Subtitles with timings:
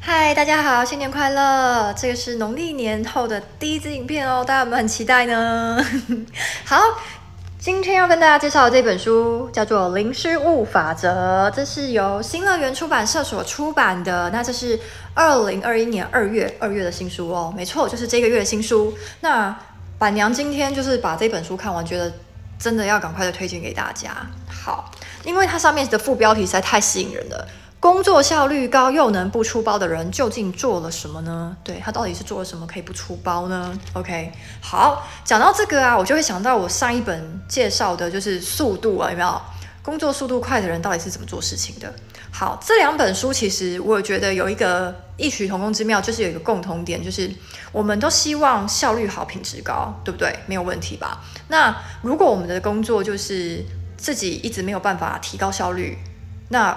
[0.00, 1.92] 嗨，大家好，新年快乐！
[1.94, 5.84] 这个是农历年后的第一支影片哦，大家有没有很期待呢？
[6.64, 6.80] 好，
[7.58, 14.30] 今天要跟大家介绍的这本书叫做《零失误法则》，这是由新乐园出版社所出版的。
[14.30, 14.78] 那这是
[15.14, 18.96] 二零二一年二月二月的新书哦，没错，就是这个月的新书。
[19.20, 19.54] 那
[19.98, 22.10] 板娘今天就是把这本书看完，觉得
[22.58, 24.10] 真的要赶快的推荐给大家。
[24.48, 24.90] 好，
[25.24, 27.46] 因为它上面的副标题实在太吸引人了。
[27.90, 31.56] 工作效率高又能不出包的人究竟做了什么呢？
[31.64, 34.30] 对，他到底是做了什么可以不出包呢？OK，
[34.60, 39.40] 好，讲到这个啊，我就会想到我上一本介绍的就是速度啊，有没有？
[39.82, 41.90] 工作速度快的人到底是怎么做事情的？
[42.30, 47.30] 好，这两本书其实我觉得有一个异曲同工之妙，就是有一个共同点，就是
[47.72, 50.38] 我们都希望效率好、品质高，对不对？
[50.46, 51.24] 没有问题吧？
[51.48, 53.64] 那如果我们的工作就是
[53.96, 55.96] 自己一直没有办法提高效率，
[56.50, 56.76] 那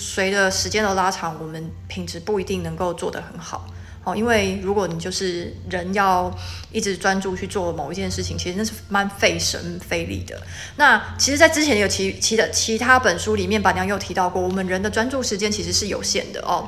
[0.00, 3.66] 随着时间的拉长，我们品质不一定能够做得很好
[4.02, 4.16] 哦。
[4.16, 6.34] 因为如果你就是人要
[6.72, 10.40] 一直专注去做某一件事情，其实那是蛮费神费力的。
[10.76, 16.66] 那其实，在之前有其其的其他本书里面，板娘有提到过，我们人的专注时间其实是有限的哦。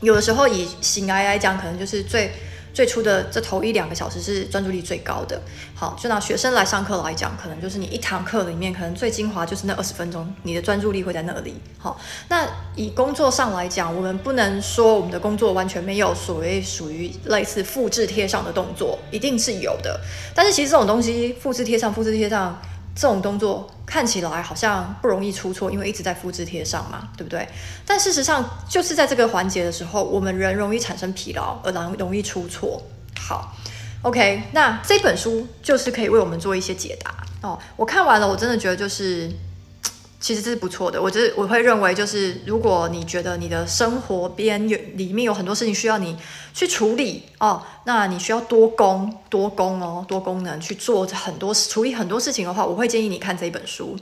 [0.00, 2.32] 有的时候以醒来来讲，可能就是最。
[2.74, 5.40] 最初的这头一两个小时是专注力最高的。
[5.74, 11.54] 好，就拿学生来上课来讲，可能就是你一堂课里面，可能最精华就是那二十分钟，你的专注力会在那里。
[11.78, 20.00] 好，那以工作上来讲，我们不能说我们的工作完全没有所谓属于类似复制贴上的动作，一定是有的。
[20.34, 22.60] 但是其实这种东西，复制贴上，复制贴上。
[22.96, 27.48] 这种动作看起来好像不容易出错，因为一直在复制贴上嘛，对不对？
[27.86, 32.82] 但事实上，就是在这个环节的时候，我们人容易产生疲劳，而然容易出错。
[33.18, 33.54] 好
[34.02, 37.14] ，OK，那这本书就是可以为我们做一些解答
[37.48, 37.58] 哦。
[37.76, 39.30] 我看完了，我真的觉得就是。
[40.24, 46.16] 其实这是不错的，我就是我会认为，就是如果你觉得你的生活边有里面有很多事情需要你
[46.54, 53.94] 去处理哦，那你需要多功多功哦，多功能去做很多处理很多事情的话，我会建议你看这一本书。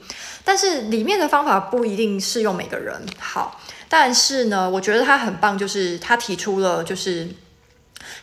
[0.45, 3.05] 但是里面的方法不一定适用每个人。
[3.19, 3.59] 好，
[3.89, 7.27] 但是呢，我觉得它很棒，就是他提出了，就是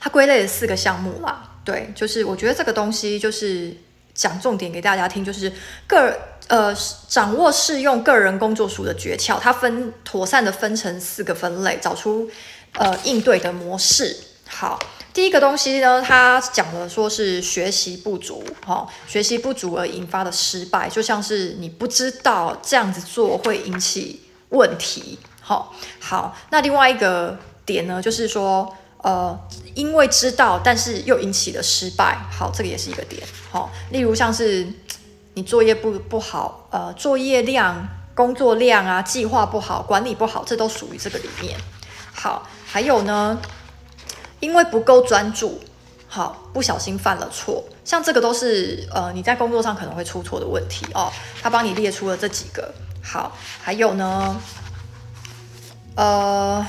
[0.01, 1.59] 他归类了四个项目啦。
[1.67, 3.77] 对，就是我觉得这个东西就是
[4.15, 5.53] 讲重点给大家听，就是
[5.87, 6.19] 个。
[6.51, 12.29] 呃，掌握适用个人工作书的诀窍，它分妥善的分成四个分类，找出
[12.73, 14.17] 呃应对的模式。
[14.49, 14.77] 好，
[15.15, 25.21] 第一个东西呢，它讲的说是学习不足，哈、学习不足而引发的失败，就像是你不知道这样子做会引起问题。
[25.41, 29.39] 好、好，那另外一个点呢，就是说，呃，
[29.77, 32.19] 因为知道，但是又引起了失败。
[32.29, 33.23] 好，这个也是一个点。
[33.53, 34.67] 好、例如像是。
[35.41, 41.59] 你作业不不好，呃，作业量、工作量啊，计划不好，管理不好，这都属于这个里面。
[42.13, 43.39] 好，还有呢，
[44.41, 45.59] 因为不够专注，
[46.07, 51.11] 好，不小心犯了错，像这个都是呃你在工作上可能会出错的问题哦。
[51.41, 52.71] 他帮你列出了这几个。
[53.03, 54.37] 好，还有呢，
[55.95, 56.67] 呃，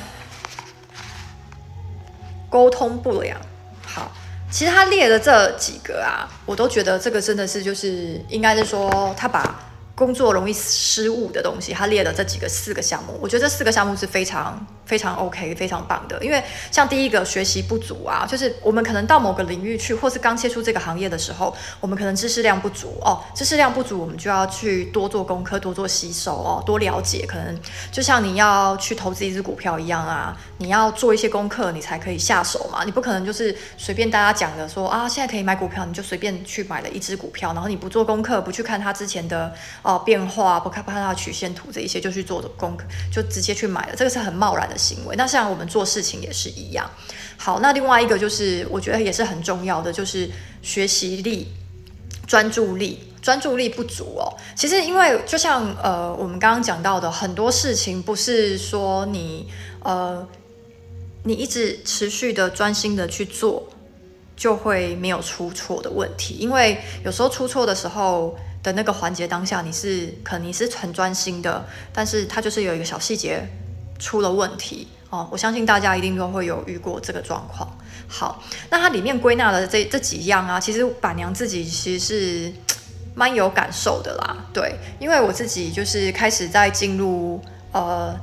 [2.49, 3.38] 沟通不良。
[3.85, 4.09] 好。
[4.51, 9.70] 其实他列的这几个啊，我都觉得这个真的是就是应该是说他把。
[10.01, 16.17] 工作容易失误的东西，他列了这几个四个项目，我觉得这四个项目是非常非常 OK、非常棒的。
[16.23, 27.23] 因为像第一个学习不足啊，就是我们可能到某个领域去，或是刚接触这个行业的时候，我们可能知识量不足哦，知识量不足，我们就要去多做功课、多做吸收哦，多了解。
[27.28, 27.56] 可能
[27.91, 32.83] 就像你要去投资一只股票一样啊，你要做一些功课，你才可以下手嘛。
[32.83, 39.53] 你不可能就是随便大家讲的说啊，现在可以买股票，你就随便去买了一只股票，然后你不做功课，不去看它之前的。
[39.83, 45.16] 哦，变化不看不看它曲线图这一些就去做的功课，就直接去买了，这个是很贸然的行为。
[45.16, 46.90] 那像我们做事情也是一样。
[47.38, 50.30] 好，那另外一个就是我觉得也是很重要的，就是
[50.62, 51.47] 学习力、
[52.28, 54.31] 专注力，专注力不足哦。
[54.56, 59.47] 其实因为就像呃我们刚刚讲到的，很多事情不是说你
[59.84, 60.28] 呃
[61.24, 63.68] 你一直持续的专心的去做
[64.41, 68.35] 就会没有出错的问题，因为有时候出错的时候。
[68.63, 73.41] 的那个环节当下，你是可能你是很专心的，但是它就是有一个小细节
[73.97, 75.27] 出了问题哦。
[75.31, 77.67] 我相信大家一定都会有遇过这个状况。
[78.07, 78.39] 好，
[78.69, 82.53] 那它里面归纳的这这几样啊，其实板娘自己其实是
[83.17, 84.45] 蛮有感受的啦。
[84.53, 87.41] 对，因为我自己就是开始在进入
[87.71, 88.15] 呃。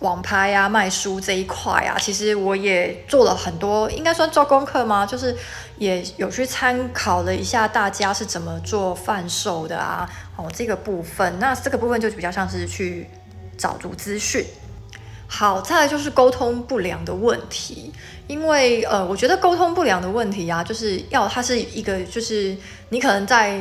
[0.00, 5.06] 网拍啊，卖书这一块啊，其实我也做了很多，应该算做功课吗？
[5.06, 5.34] 就是
[5.78, 13.08] 也有去参考了一下大家是怎么做贩售的啊，哦，这个部分，那这个部分就比较像是去
[13.56, 14.44] 找足资讯。
[15.26, 17.92] 好，再来就是沟通不良的问题，
[18.26, 22.54] 因为呃，我觉得沟通不良的问题啊，就是要它是一个，就是
[22.90, 23.58] 你可能在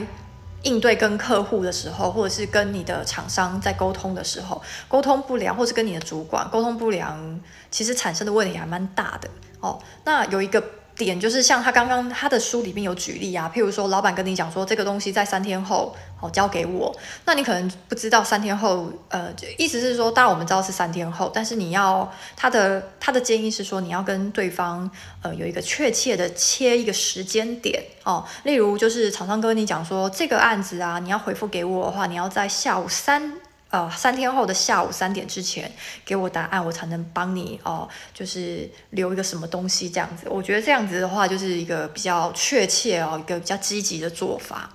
[0.63, 7.39] 应对跟客户的时候，或者是跟你的厂商在沟通的时候，沟通不良，或是跟你的主管沟通不良，
[7.71, 9.29] 其实产生的问题还蛮大的
[9.59, 9.79] 哦。
[10.03, 10.63] 那有一个。
[10.95, 16.95] 点就是像他刚刚他的书里面有举例啊，譬如说老板跟你讲说这个东西在三天后好交给我，
[17.25, 24.89] 那你可能不知道三天后，呃，意思是说，当然我们知道是三天后，但是你要他的他的建议是说你要跟对方
[25.21, 33.33] 呃有一个确切的切一个时间点哦，例如就是厂商跟你讲说这个案子啊，你要回复给我的话，你要在下午三。
[33.73, 35.71] 呃，三天后的下午三点之前
[36.05, 40.27] 给我答案，我才能帮你哦、就是留一个什么东西这样子。
[40.29, 44.69] 我觉得这样子的话，就是一个比较确切哦，一个比较积极的做法。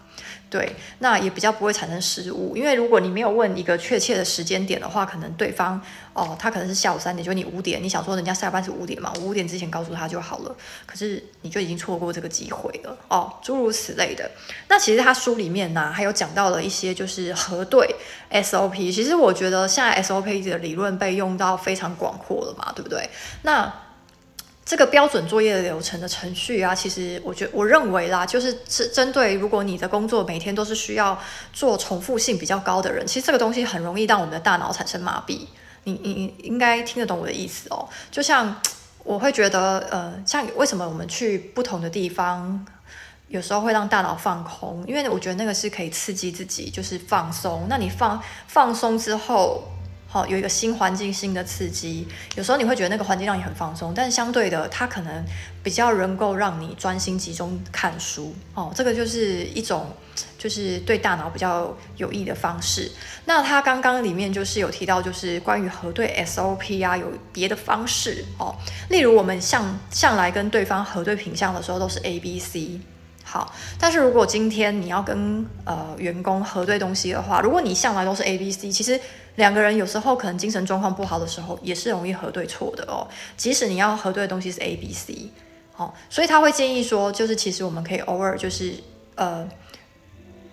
[0.51, 5.81] 对，那也比较不会产生失误，因为如果你没有问一个确切的时间点的话，可能对方
[6.15, 10.57] 哦，他可能是下午三点，就你五点，你想说人家下班是五点嘛，五点之前告诉他就好了，
[10.87, 14.31] 可是你就已经错过这个机会了哦，诸如此类的。
[14.69, 17.95] 那其实他书里面呢、还有讲到了一些就是核对
[18.31, 23.09] SOP，其实我觉得现在 SOP 的理论被用到非常广阔了嘛，对不对？
[23.43, 23.71] 那
[24.69, 31.19] 这个标准作业的流程的程序啊，其实我觉我认为啦，就是是针对如果你的工作每天都是需要
[31.55, 35.47] 做重复性比较高的人，其实这个东西很容易让我们的大脑产生麻痹。
[35.85, 37.89] 你你应该听得懂我的意思哦。
[38.11, 38.61] 就像
[39.05, 42.67] 我会觉得，呃，像为什么我们去不同的地方，
[43.29, 47.65] 有时候会让大脑放空，因为我觉得那个是可以刺激自己，就是放松。
[47.71, 49.65] 那你放放松之后。
[50.11, 55.23] 好，有一个新环境、新的刺激，有时候你会觉得那个环境让你很放松，但相对的，它可能
[55.63, 58.35] 比较能够让你专心集中看书。
[58.55, 59.95] 哦，这个就是一种，
[60.39, 62.91] 就是对大脑比较有益的方式。
[63.27, 68.57] 那他刚刚里面就是有提到，就是关于核对 SOP 啊，有别的方式哦。
[68.89, 72.81] 例如我们向向来跟对方核对品项的时候，都是 A、B、C。
[73.23, 78.99] 好，但是如果今天你要跟呃员工核对东西的话，如果你向来都是 A、B、C，其实
[79.39, 83.09] 两个人有时候可能精神状况不好的时候，也是容易核对错的哦。
[83.37, 85.31] 即使你要核对的东西是 A、B、C，
[85.77, 88.75] 哦，所以他会建议说，就是其实我们可以偶尔就是
[89.15, 89.49] 呃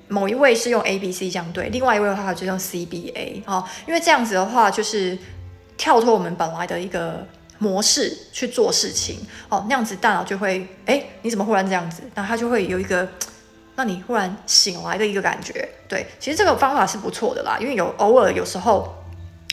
[0.08, 5.18] 某一位是用 A、B、C 这样对，另外一位的话就用 C、B、A，哦，因为这样子的话就是
[5.76, 7.28] 跳脱我们本来的一个。
[7.58, 9.18] 模式去做事情
[9.48, 12.04] 哦，那样子大脑就会哎，你怎么忽然这样子？
[12.14, 13.08] 那他就会有一个
[13.76, 15.68] 让你忽然醒来的一个感觉。
[15.88, 18.96] 对，其实这个方法是不错的啦，因为有偶尔有时候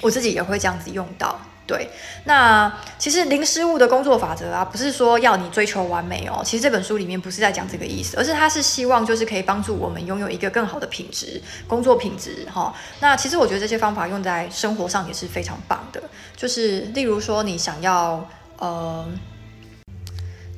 [0.02, 1.38] 我自己也会这样子用到。
[1.64, 1.88] 对，
[2.24, 6.42] 那其实零失误的工作法则啊，不是说要你追求完美哦。
[6.44, 16.02] 其实这本书里面不是在讲这个意思，而是他是希望就是可以帮助我们拥有一个更好的品质，工作品质哈、那其实我觉得这些方法用在生活上也是非常棒的，
[16.36, 18.28] 就是例如说你想要
[18.58, 19.06] 呃。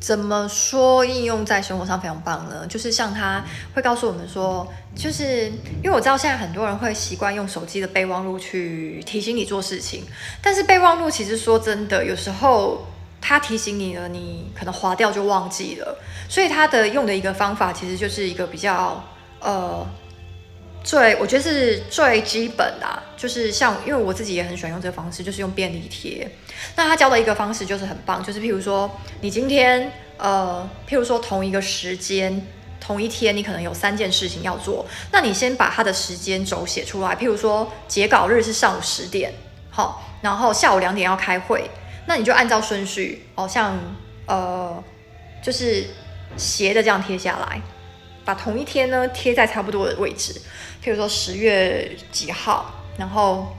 [0.04, 2.66] 怎么说应用在生活上非常棒呢？
[2.68, 3.42] 就是像他
[3.74, 5.46] 会告诉我们说，就是
[5.82, 10.04] 因为我知道现在很多人会习惯用手机的备忘录去提醒你做事情，
[10.42, 12.86] 但是备忘录其实说真的，有时候
[13.18, 15.96] 他提醒你了，你可能划掉就忘记了。
[16.28, 19.02] 所以他的用的一个方法，其实就是一个比较
[19.40, 19.86] 呃。
[20.84, 26.30] 最我觉得是最基本的，就是像因为我自己也很喜欢用这个方式，就是用便利贴。
[26.76, 28.90] 那他教的一个方式就是很棒，就是譬如说
[29.22, 32.46] 你今天呃，譬如说同一个时间
[32.78, 37.16] 同一天，你可能有三件事情要做，那你先把它的时间轴写出来。
[37.16, 39.32] 譬如说截稿日是上午十点，
[39.70, 41.70] 好，然后下午两点要开会，
[42.06, 43.78] 那你就按照顺序，哦，像
[44.26, 44.84] 呃，
[45.42, 45.86] 就是
[46.36, 47.62] 斜的这样贴下来。
[48.24, 50.32] 把同一天呢贴在差不多的位置，
[50.82, 53.54] 譬如说十月几号，然后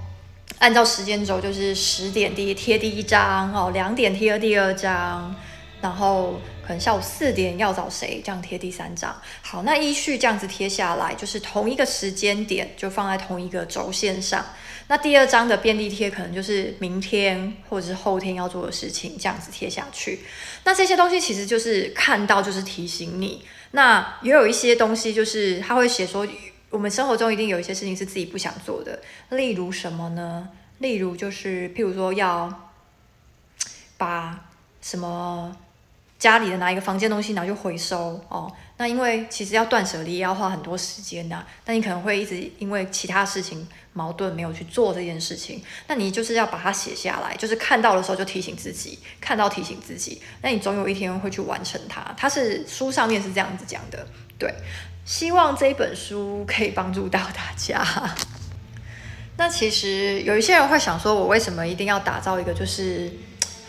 [0.60, 5.36] 按照时间轴就是十点第一贴第一张哦，两点贴第二张，
[5.81, 9.15] 然后可能下午四点要找谁这样贴第三张。
[9.41, 14.43] 好，那依序这样子贴下来，就是同一个时间点就放在同一个轴线上。
[14.88, 20.22] 那第二张的便利贴可能就是明天或者是后天要做的事情，这样子贴下去。
[20.63, 23.43] 那这些东西其实就是看到就是提醒你。
[23.75, 26.25] 那也有一些东西，就是他会写说，
[26.70, 29.01] 我们生活中一定有一些事情是自己不想做的，
[29.32, 30.48] 例如什么呢？
[30.77, 32.72] 例如就是，譬如说要
[33.98, 34.48] 把
[34.82, 35.53] 什么
[36.17, 38.50] 家里的哪一个房间东西拿去回收哦。
[38.77, 45.64] 那因为其实要断舍离也要花很多时间的，那你可能会一直因为其他事情矛盾没有去做这件事情。
[45.88, 52.14] 那你就是要把它写下来，就是看到的时候就提醒自己，看到提醒自己，那你总有一天会去完成它。
[52.16, 54.06] 它是书上面是这样子讲的，
[54.38, 54.54] 对。
[55.06, 57.86] 希望这一本书可以帮助到大家。
[59.38, 63.12] 那其实有一些人会想说，我为什么一定要打造一个就是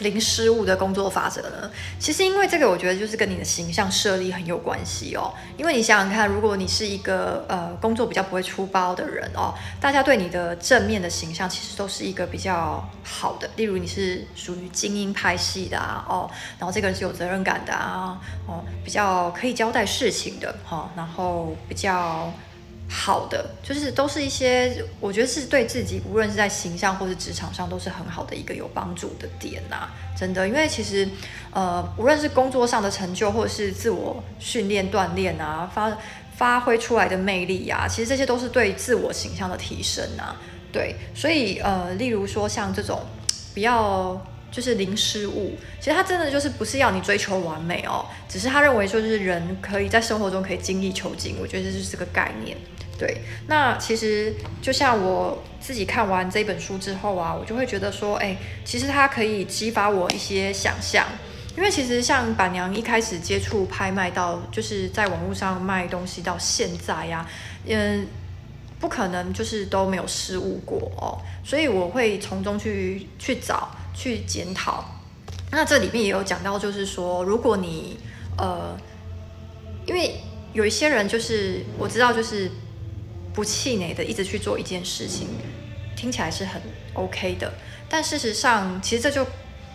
[0.01, 1.71] 零失误的工作法则呢？
[1.99, 5.33] 其实因为这个，我觉得就是跟你的形象设立很有关系哦。
[5.57, 13.49] 因为你想想看，如果你是一个呃工作比较不会出包的人哦，大家对你的正面的形象其实都是一个比较好的。
[13.57, 22.33] 例如你是属于精英派系的啊，哦，然后这个人是有责任感的啊，哦，比较可以交代事情的哈，哦，然后比较。
[22.89, 31.09] 好的，就是都是一些我觉得是对自己，无论是在形象或是职场上，都是很好的一个有帮助的点呐、真的，因为其实
[31.51, 35.97] 呃，无论是工作上的成就，或者是自我训练锻炼啊，发
[36.37, 40.37] 发挥出来的魅力啊，其实这些都是对自我形象的提升啊。
[40.73, 43.01] 对，所以呃，例如说像这种
[43.55, 44.21] 比较
[44.57, 52.57] 就是零失误，其实他真的就是不是要你追求完美哦，只是他认为说就是人可以在生活中可以精益求精，我觉得这就是个概念。
[52.99, 58.35] 对，那其实就像我自己看完这本书之后啊，我就会觉得说，哎，
[58.65, 61.05] 其实它可以激发我一些想象，
[61.55, 67.29] 因为其实像板娘一开始接触拍卖到，就是在网络上卖东西到现在呀，
[67.67, 68.07] 嗯，
[68.81, 74.85] 不可能就是都没有失误过哦，所以我会从中去去找去检讨。
[75.51, 77.99] 那这里面也有讲到，就是说，如果你
[78.39, 78.77] 呃，
[79.87, 80.21] 因为
[80.53, 82.49] 有一些人就是我知道就是。
[83.37, 85.29] 不气馁的一直去做一件事情，
[85.95, 86.63] 听起来是很
[86.95, 87.53] OK 的，
[87.87, 89.27] 但事实上，其实这就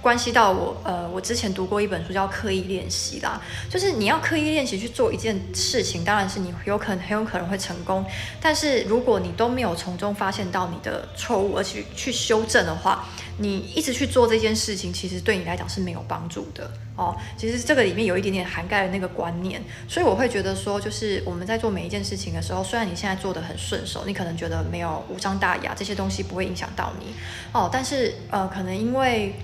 [0.02, 3.40] 关系到我，呃，我之前读过一本书叫《刻意练习》啦，
[3.70, 8.04] 就是你要刻意练习去做一件事情，当然是你有可能很有可能会成功，
[8.42, 16.70] 但是如果你都没有从中发现到你的错误，而且去修正的话，你一直去做这件事情，其实对你来讲是没有帮助的。
[16.96, 17.16] 哦。
[17.38, 27.14] 其实这个里面有一点点涵盖了那个观念，所以我会觉得说，就是我们在做每一件事情的时候，虽然你现在做得很顺手，你可能觉得没有无伤大雅，这些东西不会影响到你。
[27.52, 29.36] 哦，但是呃，可能因为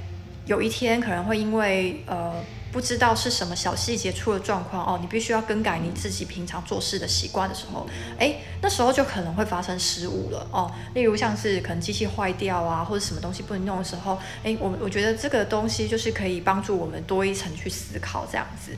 [0.48, 2.34] 有一天可能会因为呃。
[2.70, 7.88] 不知道是什么小细节出了状况哦，你必须要更改你自己平常做事的习惯的时候，
[8.20, 10.70] 诶，那时候就可能会发生失误了哦。
[10.94, 18.76] 例如像是可能机器坏掉啊，或者什么东西不能用的时候，诶，我我觉得这个东西就是可以帮助我们多一层去思考这样子。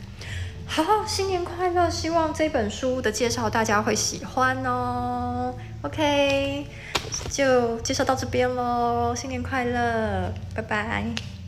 [0.68, 1.90] 好，新年快乐！
[1.90, 5.54] 希望这本书的介绍大家会喜欢哦。
[5.82, 6.66] OK，
[7.32, 11.39] 就介绍到这边喽，新年快乐，拜拜。